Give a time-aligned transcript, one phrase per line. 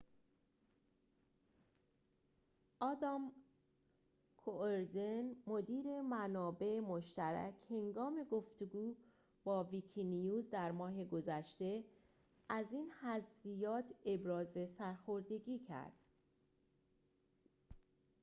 [2.79, 3.31] آدام
[4.37, 8.95] کوئردن مدیر منابع مشترک هنگام گفتگو
[9.43, 11.83] با ویکی‌نیوز در ماه گذشته
[12.49, 15.93] از این حذفیات ابراز سرخوردگی کرد